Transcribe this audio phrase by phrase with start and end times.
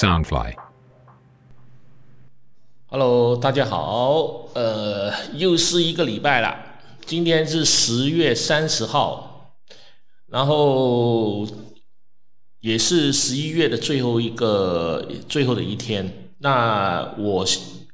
[0.00, 0.54] Soundfly。
[2.86, 6.56] Hello，大家好，呃，又是一个礼拜了，
[7.04, 9.56] 今天是十月三十号，
[10.28, 11.46] 然后
[12.60, 16.32] 也是十一月的最后一个最后的一天。
[16.38, 17.44] 那我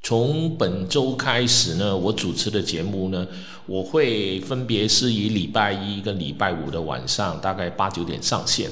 [0.00, 3.26] 从本周开始呢，我主持的节目呢，
[3.66, 8.70] 我会分别是以礼拜一跟礼拜五的晚上，大概八九点上线。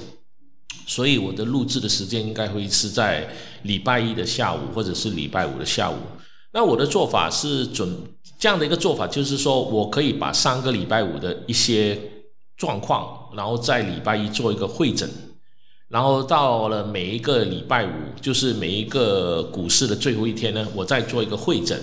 [0.87, 3.29] 所以我的录制的时间应该会是在
[3.63, 5.97] 礼拜一的下午，或者是礼拜五的下午。
[6.53, 7.97] 那我的做法是准
[8.39, 11.99] 这样的一个做法，就是说我可以把上个礼拜五的一些
[12.57, 15.09] 状况，然后在礼拜一做一个会诊，
[15.89, 17.91] 然后到了每一个礼拜五，
[18.21, 21.81] 就是每一个股市的最后一天呢，我再做一个会诊。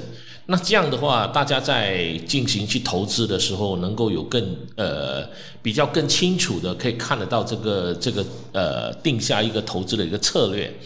[0.52, 5.26] 那这样的话，大家在进行去投资的时候，能够有更呃
[5.62, 10.78] 比较更清楚的可以看得到这个这个呃定下一个投资的一个策略。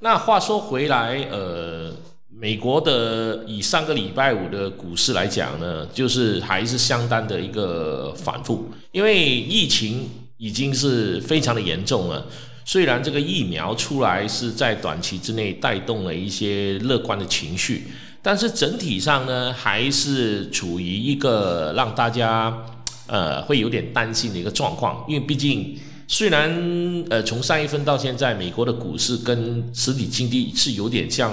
[0.00, 1.92] 那话说回来，呃，
[2.28, 12.26] 美国的以上个礼拜五的股市来讲呢，就是还是相当的一个反复，因为疫情已经是非常的严重了。
[12.64, 17.86] 虽然这个疫苗出来是在短期之内带动了一些乐观的情绪。
[18.20, 22.66] 但是整体上呢，还是处于一个让大家
[23.06, 31.32] 呃会有点担心的一个状况，因为毕竟虽然呃从三月份到现在，美国的股市跟实体经济是有点像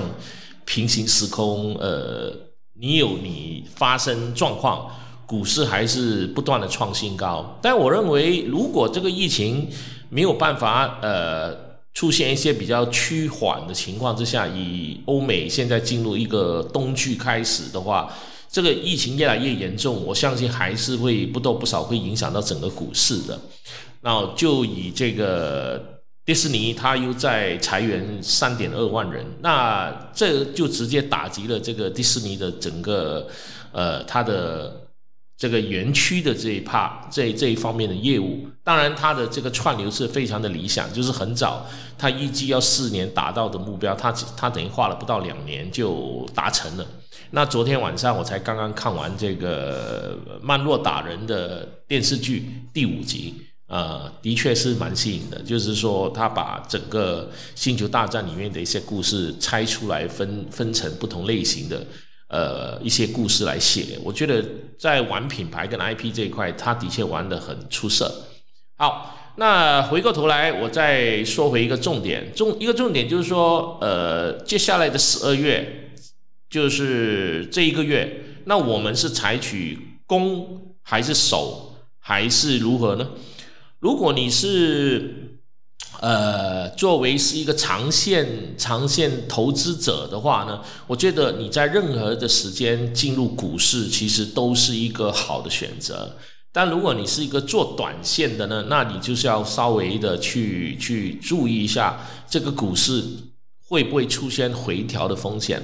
[0.63, 2.31] 平行时空，呃，
[2.79, 4.89] 你有你发生状况，
[5.25, 7.57] 股市还是不断的创新高。
[7.61, 9.67] 但我认为，如果这个疫情
[10.09, 11.64] 没有办法呃。
[11.95, 18.13] 出现一些比较趋缓的情况之下，以欧美现在进入一个冬季开始的话，
[18.51, 23.39] 这个疫情越来越严重，我相信还是会不多不少会影响到整个股市的。
[24.01, 33.27] 那就以这个迪士尼，它又在裁员三点二万人，那这就直接打击了这个迪士尼的整个
[33.71, 34.84] 呃它的。
[35.37, 41.65] 这个园区的这一 part 这这一方面的业务，当然它的这个串流是非常的理想，就是很早，
[41.97, 46.87] 它预计要四年达到的目标，它它等于花了不到两年就达成了。
[47.31, 53.33] 那昨天晚上我才刚刚看完这个曼洛达人的电视剧第五集，
[53.67, 61.85] 呃，的确是蛮吸引的，就是说他把整个星球大战里面的一些故事拆出来，分分成不同类型的。
[62.27, 64.43] 呃，一些故事来写，我觉得
[64.79, 68.25] 在玩品牌跟 IP 这一块，他的确玩得很出色。
[68.77, 75.91] 好，那回过头来，我再说回一个重点，重一个重点就是说，呃，接下来的十二月，
[76.49, 79.77] 就是这一个月，那我们是采取
[80.07, 83.11] 攻还是守，还是如何呢？
[83.79, 85.24] 如果你是
[86.01, 96.15] 呃，作为是一个长线长线投资者的话呢，我觉得你在任何的时间进入股市，其实都是一个好的选择。
[96.51, 103.03] 但如果你是一个做短线的呢，那你就是要稍微的去去注意一下这个股市
[103.67, 105.61] 会不会出现回调的风险。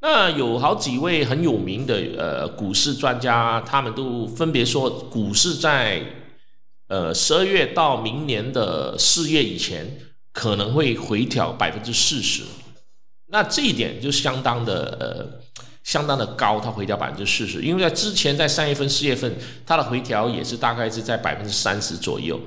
[0.00, 6.02] 那有好几位很有名的呃股市专家，他们都分别说，股市在
[6.88, 9.98] 呃，十二月到明年的四月以前，
[10.32, 12.42] 可能会回调百分之四十，
[13.28, 15.40] 那这一点就相当的呃，
[15.82, 19.34] 相当的高，它回调百分之四十，因为在之前在三月份、四月份，
[19.64, 22.38] 它的回调也是大概是在百分之三十左右。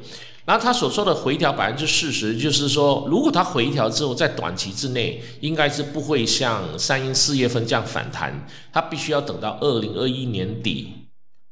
[0.46, 10.94] 然后他所说的回调百分之四十，就是说，如果它回调之后，在短期之内，应该是不会像三、四月份这样反弹，它必须要等到二零二一年底。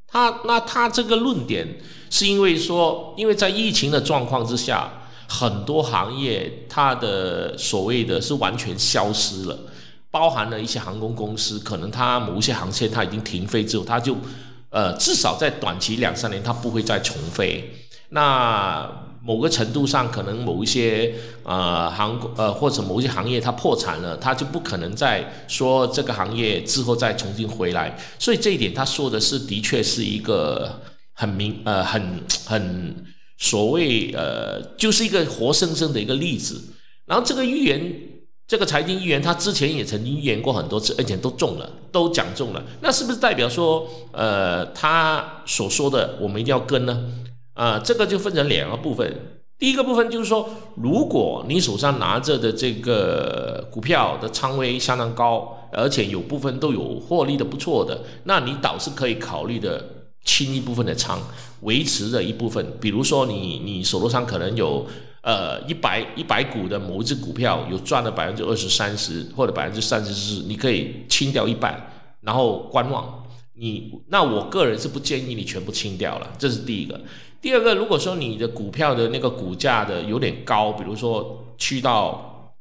[0.08, 1.80] 他那他这个论点
[2.10, 4.92] 是因为说，因为在疫情的状况之下，
[5.28, 9.58] 很多行业它的所谓的是完全消失了，
[10.12, 14.16] 包含了一些航空公司，可能它某一些航线它已经停飞之后，它就
[14.70, 17.88] 呃至少在短期两三年它不会再重飞。
[18.10, 18.90] 那
[19.26, 27.98] 某个程度上，可能某一些呃行呃或者某一些行业它破产了，它就不可能再说这个行业之后再重新回来。
[28.20, 30.80] 所以这一点他说的是，的确是一个
[31.14, 33.04] 很明呃很很
[33.40, 36.62] 所谓呃就是一个活生生的一个例子。
[37.08, 37.94] 然后这个预言，
[38.48, 42.64] 这个财经预言，他之前也曾经预言过很多次，而且都中了，都讲中了。
[42.82, 47.04] 那是不是代表说呃他所说的我们一定要跟呢？
[47.56, 49.12] 啊，这个就分成两个部分。
[49.58, 59.82] 第一个部分就是说，如果你手上拿着的这个股票的仓位相当高，而且有部分都有获利的不错的，那你倒是可以考虑的
[60.26, 61.18] 清一部分的仓，
[61.62, 62.66] 维持着一部分。
[62.82, 64.86] 比如说你你手头上可能有
[65.22, 71.82] 呃一百一百股的某一只股票有赚了百分之二十三十或者百分之三十四，你可以清掉一半，
[72.20, 73.24] 然后观望。
[73.58, 77.00] 你那我个人是不建议你全部清掉了，这是第一个。
[77.42, 82.56] 第二个，如果说你的股票的那个股价的有点高，比如说去到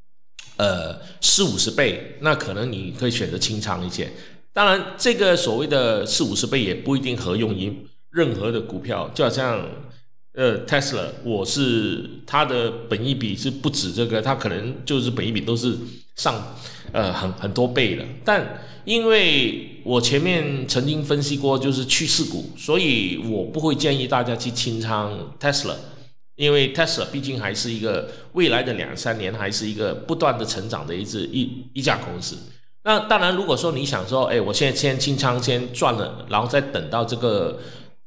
[0.56, 4.12] 呃四五十倍，那可能你可以选择清仓一些。
[4.52, 7.74] 当然，这个所谓的四五十倍也不一定合用于
[8.10, 9.66] 任何的股票，就好像
[10.34, 15.76] 呃 Tesla，我是它的本益比是不止这个，它可能就是本益比都是
[16.16, 16.56] 上
[16.92, 18.04] 呃很很多倍的。
[18.24, 25.74] 但因为我前面曾经分析过，就是趋势股，所以我不会建议大家去清仓 Tesla，
[26.36, 32.36] 因为 Tesla 毕竟还是一个未来的两三年还是一个不断的成长的一只一一家公司。
[32.86, 37.58] 那当然，如果说你想说，哎，我现在先清仓，先赚了，然后再等到这个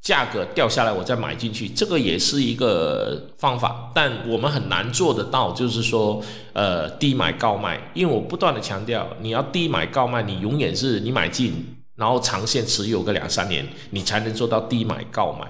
[0.01, 3.91] 价格掉下来，我再买进去，这个也是一个方法。
[3.93, 6.23] 但我们很难做得到，就是说，
[6.53, 7.91] 呃，低买高卖。
[7.93, 15.45] 因为我不断的强调，你要低买高卖，你永远是你买进，然后长线持有个两三年，你才能做到低买高卖。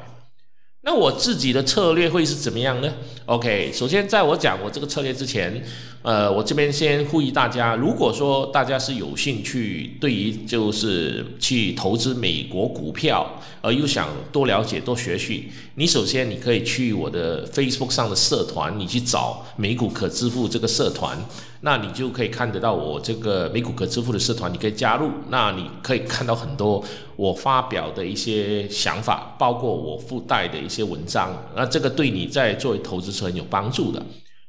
[0.81, 2.93] 那我自己的策略会是怎么样呢
[3.25, 5.63] ？OK，首先在我讲我这个策略之前。
[6.07, 21.17] 呃，我这边先呼吁大家，如果说大家是有兴趣，对于就是去投资美国股票，而又想多了解、多学习，你首先你可以去我的 Facebook 上的社团，你去找美股可支付这个社团，
[21.59, 26.81] 那你就可以看得到我这个美股可支付的社团，你可以加入，那你可以看到很多
[27.17, 34.01] 我发表的一些想法，包括我附带的一些文章，那这个对你在作为投资者很有帮助的。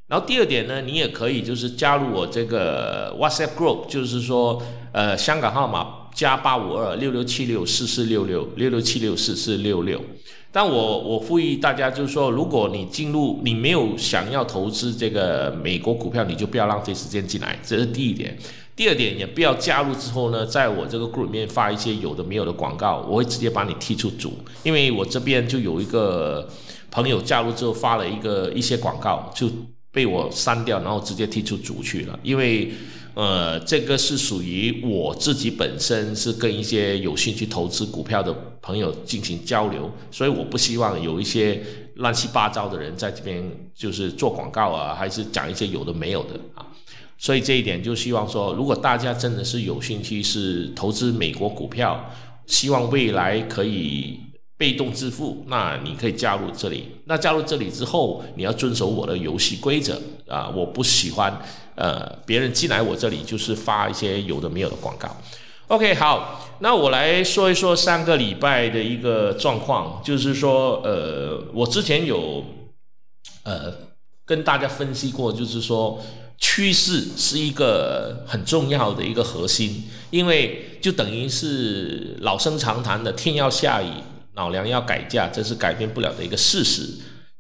[0.09, 4.61] 然后第二点呢，你也可以就是加入我这个 WhatsApp group，就是说，
[4.91, 10.01] 呃，香港号码加八五二六六七六四四六六六六七六四四六六。
[10.51, 18.35] 但我我呼吁大家，就是说，如果你进入你没有想要投资这个美国股票，你就不要浪费时间进来，这是第一点。
[18.75, 26.49] 第二点，也不要加入之后呢，在我这个 group 里面发一些有的没有的广告，我会直接把你踢出组，因为我这边就有一个
[26.91, 29.47] 朋友加入之后发了一个一些广告，就。
[29.91, 32.19] 被我删掉，然后直接踢出组去了。
[32.23, 32.71] 因为，
[33.15, 41.63] 呃，这个是属于我自己本身是跟一些有兴趣投资股票的朋友进行交流，所以我不希望有一些
[41.95, 43.43] 乱七八糟的人在这边
[43.75, 46.67] 就是做广告啊，还是讲一些有的没有的啊。
[47.17, 52.09] 所以这一点就希望说，如果大家真的是有兴趣是投资美国股票，
[52.47, 54.21] 希望未来可以。
[54.59, 56.89] 被动支付，那你可以加入这里。
[57.05, 60.53] 那加入这里之后，你要遵守我的游戏规则啊！
[60.55, 61.41] 我不喜欢
[61.77, 65.17] 呃别人进来我这里就是发一些有的没有的广告。
[65.69, 72.45] OK，好，那我来说一说上个礼拜的一个状况，就是说呃，我之前有
[73.45, 73.73] 呃
[74.27, 76.03] 跟大家分析过，就是说
[76.37, 83.87] 趋势是一个很重要的一个核心，因为就等于是老生常谈的“天要下雨”。
[84.39, 86.89] 老梁要改价，这是改变不了的一个事实。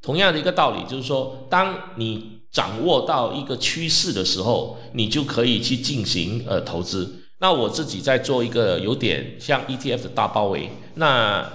[0.02, 7.22] 同样的一个道理，就是说，当你掌握到一个趋势的时候，你就可以去进行呃投资。
[7.38, 10.70] 那我自己在做一个有点像 ETF 的大包围。
[10.94, 11.48] 那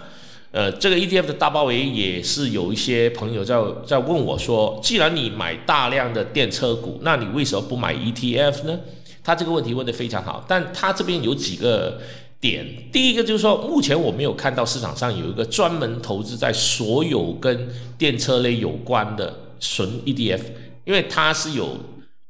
[0.51, 8.79] 呃，这个 ETF 的大包围也是有一些朋友在在问我说，既然你买大量的电车股，那你为什么不买 ETF 呢？
[9.21, 11.99] 他这个问题问得非常好，但他这边有几个。
[12.43, 20.41] 点第一个就是说，目前我没有看到市场上有一个专门投资在所有跟电车类有关的纯 ETF，
[20.83, 21.77] 因为它是有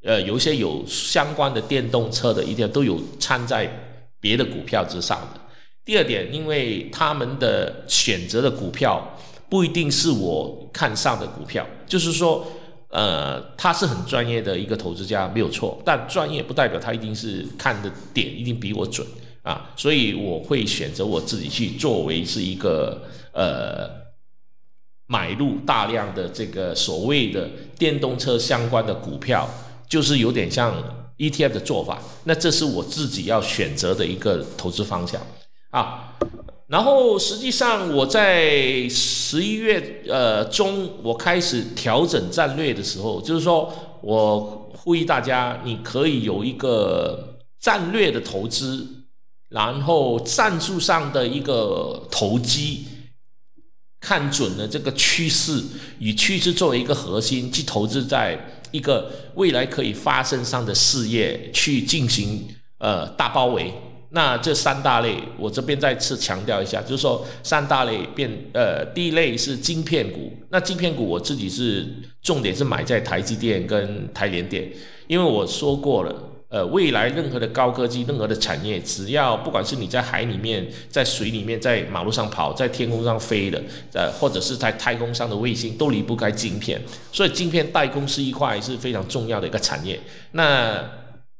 [0.03, 3.67] 呃有一些有相关的电动车的 ETF 都有掺在
[4.19, 5.41] 别的股票之上的。
[5.83, 9.17] 第二点，因为他们的选择的股票
[9.49, 12.45] 不一定是我看上的股票，就是说，
[12.89, 19.05] 呃，他是很专业的一个投资家，没有错，但专业不代表他一定是看的点一定比我准。
[19.43, 23.01] 啊，所以我会选择我自己去作为是一个
[23.33, 23.89] 呃
[25.05, 29.45] 买入大量的这个所谓的电动车相关的股票，
[29.85, 30.73] 就是有点像
[31.17, 32.01] ETF 的做法。
[32.23, 35.21] 那这是我自己要选择的一个投资方向
[35.71, 36.15] 啊。
[36.67, 49.02] 然后实际上我在十一月呃中我开始调整战略的时候，就是说我呼吁大家，你可以有一个战略的投资。
[49.53, 52.85] 然后战术上的一个投机，
[53.99, 55.61] 看准了这个趋势，
[55.99, 62.47] 以趋势作为一个核心去投资在一个未来可以发生上的事业去进行
[62.79, 63.71] 呃大包围。
[64.09, 70.31] 那这三大类，我这边再次强调一下，就是说三大类变呃，第一类是晶片股。
[70.49, 71.87] 那晶片股我自己是
[72.23, 74.71] 重点是买在台积电跟台联电，
[75.07, 76.15] 因为我说过了，
[76.53, 83.59] 呃，未来任何的高科技、任何的产业，只要不管是你在海里面、在水里面、在马路上跑、在天空上飞的，
[83.93, 86.79] 呃，或者是在太空上的卫星，都离不开晶片。
[87.11, 89.99] 所以晶片代工是一块是非常重要的一个产业。
[90.33, 90.79] 那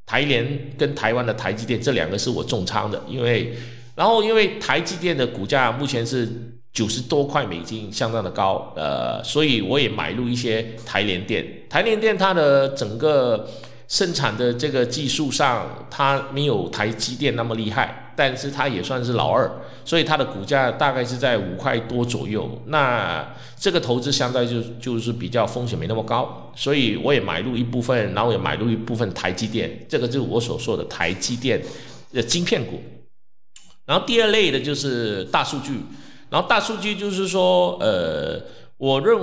[0.08, 3.54] 台联跟台湾的台积电这两个是我重仓的，因为，
[3.94, 6.28] 然后因为台积电的股价目前是
[6.74, 11.46] 九十多块美金，相当的高，呃，所以我也买入一些台联电。
[11.70, 13.48] 台联电它的整个
[13.94, 19.48] 生产的这个技术上，它没有台积电那么厉害，但是它也算是老二。
[19.86, 23.24] 所以它的股价大概是在五块多左右，那
[23.56, 31.62] 这个投资相对就就是比较风险没那么高，所以我也买入一部分，然后也买入一部分台积电，这个就是我所说的台积电
[32.12, 32.82] 的晶片股。
[33.86, 35.74] 然后第二类的就是大数据，
[36.32, 38.42] 然后大数据就是说，呃，
[38.78, 39.20] 我认。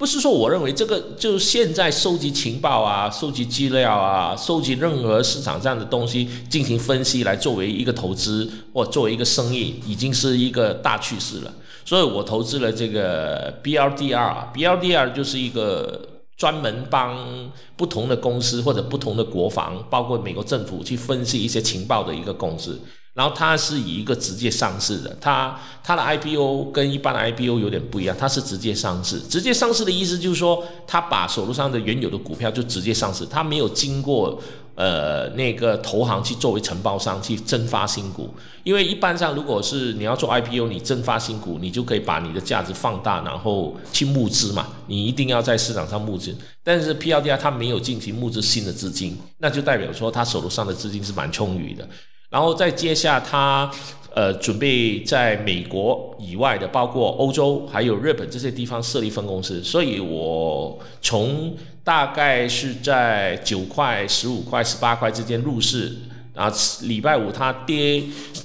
[0.00, 11.52] 不是说我认为这个就现在收集情报啊、收集资料啊、收集任何市场上的东西进行分析来作为一个投资或作为一个生意，已经是一个大趋势了。
[11.84, 16.00] 所以我投资了这个 BLDR，BLDR 就是一个
[16.34, 22.80] 专门帮不同的公司或者不同的国防，包括美国政府去分析一些情报的一个公司。
[23.20, 29.20] 然后它是以一个直接上市的，它它的 IPO 跟一般的 IPO 有点不一样，它是直接上市。
[29.20, 34.40] 直接上市的意思就是说，它把手头上的原有的股票就直接上市，它没有经过
[34.74, 38.32] 呃那个投行去作为承包商去增发新股。
[38.64, 46.34] 因为一般上如果是你要做 IPO，你增发新股，你就可以把你的价值放大，然后去募资嘛，你一定要在市场上募资。
[46.64, 51.86] 但是 PLDR 它没有进行募资新的资金，那就代表说它手头上的资金是蛮充裕的。
[52.30, 53.68] 然后再接下他，
[54.14, 59.60] 呃，准备在美国以外的，包括欧洲还有日本这些地方设立分公司。
[59.64, 65.92] 所以我从大概是在九块、十五块、十八块之间入市，
[66.32, 68.00] 然后礼拜五它跌，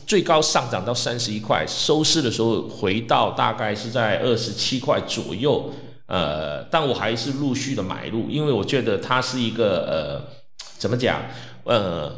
[0.08, 5.70] 最高上涨到三十一块，收市的时候回到大概是在二十七块左右。
[6.08, 10.22] 呃，但我还是陆续的买入，因为我觉得它是一个呃，
[10.80, 11.22] 怎么讲，
[11.65, 12.12] 呃。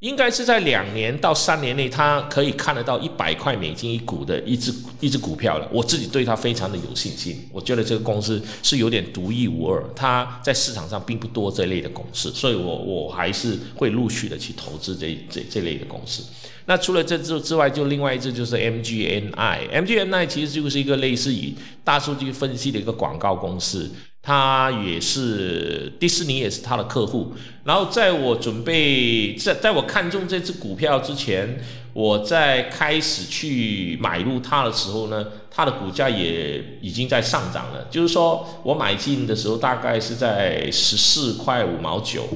[0.00, 5.66] 应该是在两年到三年内，他可以看得到一百块美金一股的一只一只股票了。
[5.72, 16.22] 我自己对他非常的有信心，我觉得这个公司是有点独一无二，它在市场上并不多这类的公司，所以我我还是会陆续的去投资这这这类的公司。
[16.66, 23.90] 那除了这之之外，就另外一只就是 MGNI，MGNI 其实就是一个类似于大数据分析的一个广告公司。
[24.26, 27.32] 他也是迪士尼，也是他的客户。
[27.62, 37.86] 然后在我准备在在我看中这只股票之前，我在开始去买入它的时候呢，它的股价也已经在上涨了。
[37.88, 42.26] 就是说我买进的时候大概是在十四块五毛九，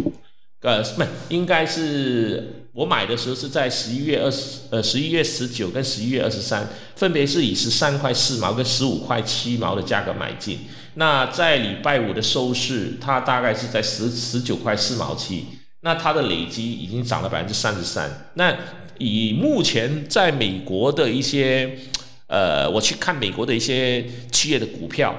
[0.61, 10.61] 呃，不，应该是我买的时候是在十一月二十，呃，十一月十九跟十一月二十三，分别是以十三块四毛跟十五块七毛的价格买进。
[10.95, 15.45] 那在礼拜五的收市，它大概是在十十九块四毛七，
[15.83, 18.33] 那它的累积已经涨了百分之三十三。
[18.35, 18.57] 那
[18.99, 21.79] 以目前在美国的一些，
[22.27, 25.15] 呃，我去看美国的一些企业的股票，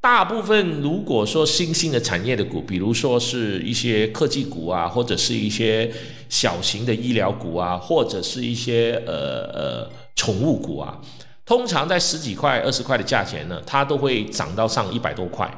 [0.00, 5.90] 大部分如果说新兴的产业的股，比如说是一些科技股啊，或者是一些
[6.28, 11.00] 小型的医疗股啊，或者是一些呃呃宠物股啊。
[11.46, 15.48] 通常在十几块、二十块的价钱呢，它都会涨到上一百多块。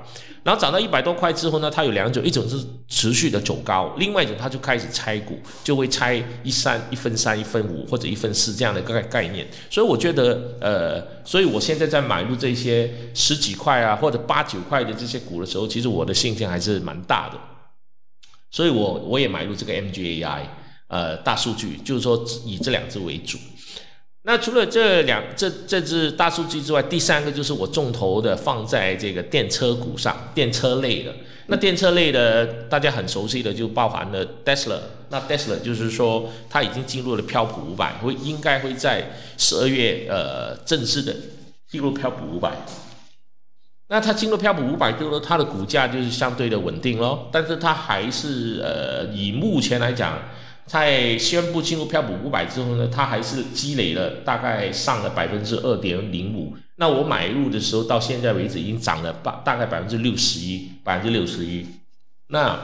[0.44, 9.46] 然后涨到一百多块之后呢，它有两种，一种是持续的走高，另外一种它就开始拆股，就会拆一三一分三、一分五或者一分四这样的概概念。
[9.68, 17.38] 所以我觉得，呃，所以我现在在买入这些十几块啊或者八九块的这些股的时候，其实我的信心还是蛮大的。
[18.50, 20.42] 所以我我也买入这个 MGAI，
[20.86, 23.36] 呃，大数据，就是说以这两只为主。
[24.28, 31.10] 那除了这两这这只大数据之外，第三个就是我重头的放在这个电车股上，电车类的。
[31.46, 34.78] 那电车类的大家很熟悉的就包含了 Tesla。
[35.08, 41.16] 那 Tesla 就是说它已经进入了标普五百，会应该会在十二月呃正式的
[41.66, 42.52] 进入标普五百。
[43.88, 50.18] 那它进入标普五百，就是说它的股价就是相对的稳定咯，但是它还是呃以目前来讲。
[50.68, 56.54] 在宣布进入标普五百之后呢，它还是积累了大概上了百分之二点零五。
[56.76, 59.12] 那我买入的时候到现在为止已经涨了
[59.44, 61.66] 大概百分之六十一，百分之六十一。
[62.28, 62.56] 那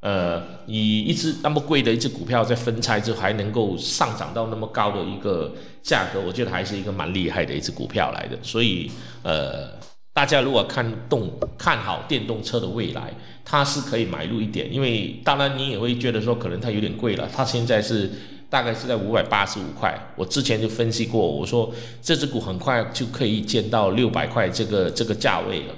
[0.00, 8.38] 呃，以一只那么贵的一只股票在分拆之后还能够上涨到那么高的一个价格，我觉得还是一个蛮厉害的一只股票来的。
[8.42, 8.90] 所以，
[9.22, 9.70] 呃，
[10.12, 13.14] 大家如果看动看好电动车的未来，
[13.44, 14.72] 它是可以买入一点。
[14.72, 18.10] 因为当然你也会觉得说可能它有点贵了，它现在是
[18.50, 19.96] 大概是在五百八十五块。
[20.16, 25.74] 我之前就分析过，我说这只股很快就可以见到六百块这个这个价位了。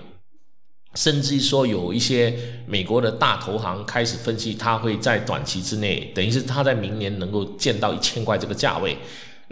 [0.94, 2.34] 甚至说有一些
[2.66, 8.96] 美国的大投行开始分析，它会在短期之内，等于是它在明年能够见到一千块这个价位。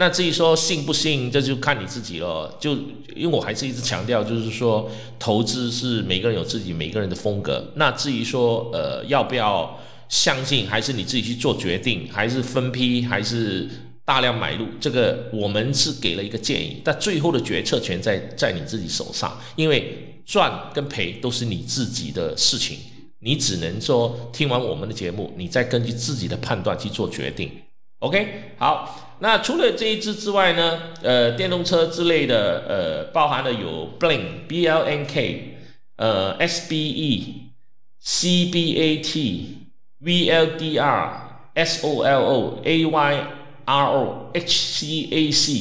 [0.01, 2.57] 那至于说信不信，这就看你自己了。
[2.59, 2.73] 就
[3.15, 7.73] 因为我还是一直强调，就是说投资是每个人有自己每个人的风格。
[7.77, 9.79] 那至于说呃要不要
[10.09, 13.69] 相信，还是你自己去做决定，还是分批，还是
[14.05, 20.07] 大量买入，这个我们是给了一个建议，但最后的决策权在在你自己手上，因为。
[20.27, 22.79] 赚跟赔都是你自己的事情，
[23.19, 27.51] 你只能说听完我们的节目，你再根据自己的判断去做决定。
[27.99, 35.59] OK，好，那除了这一支之外呢，呃，电动车之类的，呃，包含的有 Blink B L N K，
[35.97, 37.53] 呃，S B E
[38.01, 39.59] C B A T
[40.01, 43.27] V L D R S O L O A Y
[43.67, 45.53] R O H C A C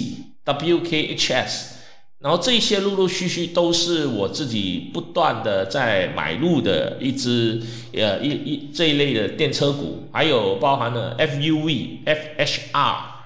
[0.46, 1.76] W K H S。
[2.20, 7.62] 然后这些陆陆续续都是我自己不断的在买入的一支
[7.94, 13.19] 呃一一这一类的电车股，还有包含了 FUV、FHR。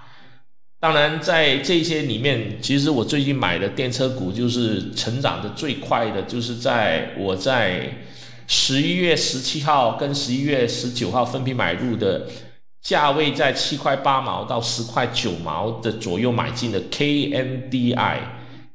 [0.83, 7.89] 当然，在这些里面，其实我最近买的电车股就是成长的最快的，就是在我在
[8.47, 12.27] 十一月十七号跟十一月十九号分批买入的，
[12.81, 18.17] 价位在七块八毛到十块九毛的左右买进的 KNDI。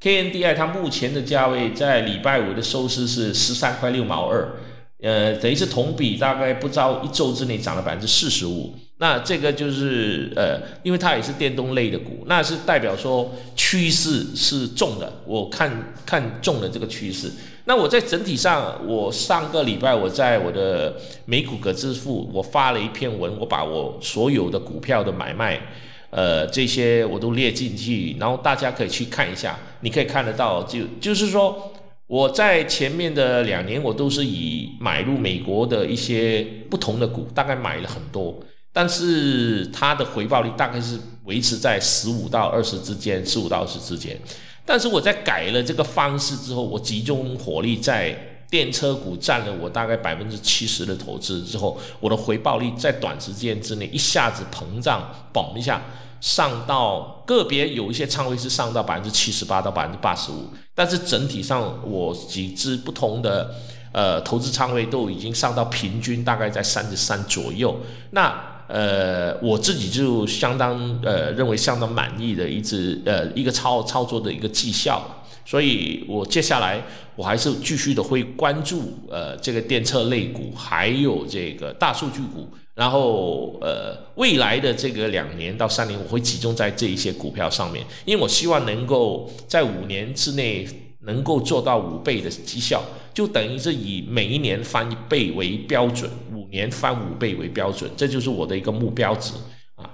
[0.01, 4.49] KNDI 它目前的价位在礼拜五的收市是十三块六毛二，
[5.03, 8.75] 呃，等于是同比大概不到一周之内涨了百分之四十五。
[8.99, 17.31] 那这个就是呃，因为它也是电动类的股，那是代表说趋势是重的，我看看中了这个趋势。
[17.65, 25.61] 那我在整体上，我上个礼拜我在我的美股可支付，我发了一篇文，我把我所有的股票的买卖。
[26.11, 29.59] 呃，这些我都列进去，然后大家可以去看一下。
[29.83, 31.71] 你可以看得到，就就是说，
[32.07, 38.41] 我在前面的两年，我都是以买入美国的一些不同的股，大概买了很多，
[38.79, 44.17] 但是它的回报率大概是维持在十五到二十之间，十五到二十之间。
[44.65, 48.17] 但是我在改了这个方式之后，我集中火力在。
[48.51, 55.83] 电车股占了我大概百分之七十的投资之后，我的回报率在短时间之内一下子膨胀，嘣一下
[56.19, 63.55] 上到个别有一些仓位是上到百分之七十八到百分之八十五，但是整体上我几只不同的
[63.93, 67.79] 呃投资仓位都已经上到平均大概在三十三左右，
[68.13, 75.15] 那呃我自己就相当呃认为相当满意的一支呃一个操操作的一个绩效。
[75.45, 76.85] 所以，我接下来
[77.17, 82.47] 我还是继续的会关注呃这个电车类股，还有这个大数据股。
[82.75, 90.69] 然后呃未来的这个两年到三年，我会集中在这一些股票上面，因为我希望能够在五年之内
[91.01, 92.83] 能够做到五倍的绩效，
[93.15, 99.35] 就等于是以每一年翻一倍为标准，五年翻五倍为标准，这就是我的一个目标值
[99.77, 99.91] 啊，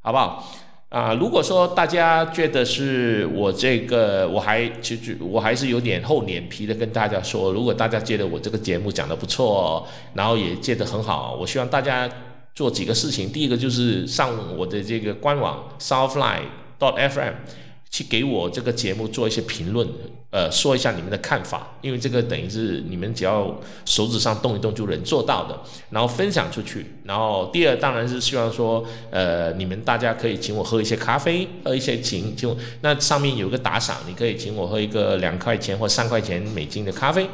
[0.00, 0.44] 好不好？
[0.88, 12.10] 啊，如果说大家觉得是我这个，我还其实我还是有点厚脸皮的跟大家说，如果大家觉得我这个节目讲的不错，然后也觉得很好，我希望大家
[12.56, 13.30] 做几个事情。
[13.30, 17.34] 第一个就是上我的这个官网 Southfly.dot.fm。
[17.90, 19.86] 去给我这个节目做一些评论，
[20.30, 26.86] 呃，说一下你们的看法，因为这个等于是你们只要手指上动一动就能做到的，然后分享出去。
[27.02, 37.28] 然后第二当然是希望说，呃，你们大家可以请我喝一些咖啡，喝一些请就那上面有个打赏，你可以请我喝一个两块钱或三块钱美金的咖啡。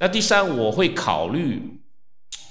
[0.00, 1.62] 那第三我会考虑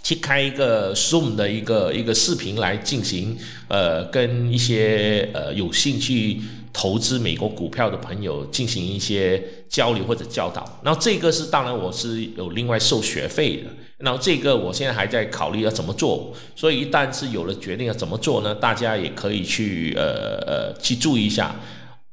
[0.01, 3.37] 去开一个 Zoom 的一个一个视频来进行，
[3.67, 6.39] 呃，跟一些呃有兴趣。
[6.73, 21.55] 投资美国股票的朋友进行一些交流或者教导，然后这个是当然我是有另外收学费的，然后这个我现在还在考虑要怎么做，所以一旦是有了决定要怎么做呢，大家也可以去呃呃去注意一下。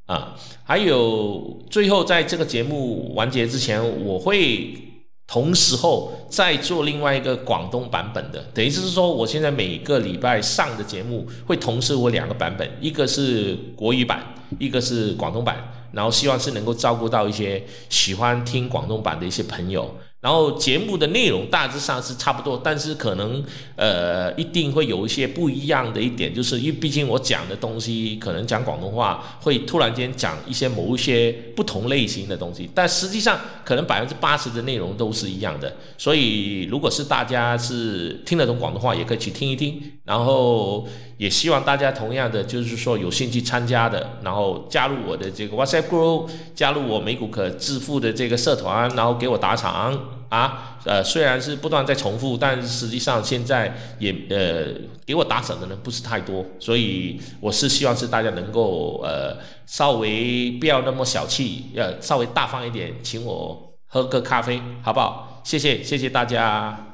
[0.07, 4.88] 啊，还有最后在这个节目完结之前，我会。
[5.29, 19.95] 同时候再做另外一个广东版本的，等于是说，我现在每个礼拜上的节目会同时我两个版本，一个是国语版，一个是广东版，然后希望是能够照顾到一些喜欢听广东版的一些朋友。
[20.21, 23.41] 然后节目的内容大致上是差不多，但是可能
[23.77, 35.77] 呃一定会有一些不一样的一点，就是因为毕竟我讲的东西可能讲广东话会突然间讲一些某一些不同类型的东西，但实际上可能百分之八十的内容都是一样的。
[35.97, 39.81] 所以如果是大家是听得懂广东话，也可以去听一听。
[40.05, 50.18] 然后也希望大家同样的就是说有兴趣参加的，然后加入我的这个 WhatsApp group，加入我美股可致富的这个社团，然后给我打赏。
[50.29, 54.67] 啊，呃，虽然是不断在重复，但实际上现在也呃
[55.07, 65.43] 给我打赏的人不是太多，所以我是希望是大家能够呃稍微不要那么小气，要稍微大方一点，请我喝个咖啡，好不好？
[65.45, 66.88] 谢谢，谢谢大家。